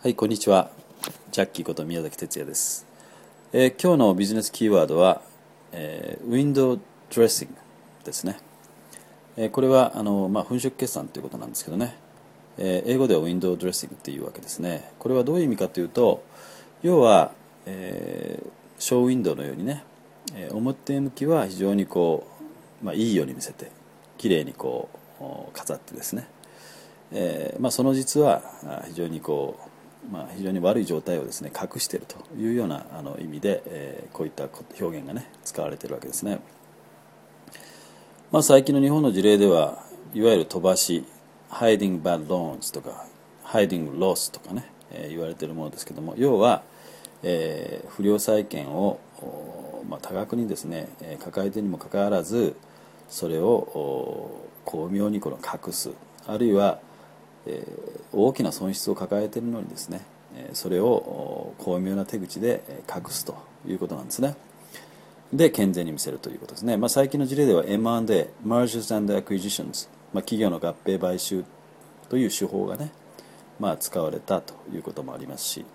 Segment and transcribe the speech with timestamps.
[0.00, 0.70] はい、こんにちは。
[1.32, 2.86] ジャッキーこと宮崎哲也です。
[3.52, 5.22] えー今日のビジネスキーワードは、
[5.72, 6.80] えーウィンドウ
[7.12, 7.54] ドレッシング
[8.04, 8.38] ですね。
[9.36, 11.96] えーこれはあの、まあ、粉飾決算ということなんですけどね、
[12.58, 14.88] えー英語ではウィンドウドレッシングっていうわけですね。
[15.00, 16.22] これはどういう意味かというと、
[16.82, 17.32] 要は、
[17.66, 19.82] えーショーウィンドウのようにね、
[20.36, 22.24] えー表向きは非常にこ
[22.80, 23.72] う、まあ、いいように見せて、
[24.16, 24.88] 綺麗にこ
[25.20, 26.28] う飾ってですね、
[27.10, 29.67] えーまあ、その実はあ非常にこう、
[30.10, 34.48] まあ、非常に悪い状態をですね隠しているというようなあの意味で、えーこういった
[34.80, 36.40] 表現がね使われているわけですね、
[38.32, 41.04] まあ、最近の日本の事例ではいわゆる飛ばし
[41.50, 43.06] hiding bad loans とか
[43.44, 46.62] hiding loss とかね、えー言われているものですけども要は、
[47.22, 48.98] えー不良債権を、
[49.88, 52.56] まあ、多額にですね、えー抱えてるにもかかわらず
[53.08, 55.90] それを巧妙にこの隠す。
[56.26, 56.78] あるいは、
[57.48, 57.66] え
[58.12, 60.02] 大きな損失を抱えているのにですね
[60.34, 64.36] えそれを巧妙な手口で隠すということなんですね。
[65.32, 71.44] で健全に見せるということですね、まあ、最近の事例では M&A Mergers and Acquisitions、まあ、企業の合併買収
[72.08, 72.90] という手法がね、
[73.60, 75.66] まあ、使われたということもありますし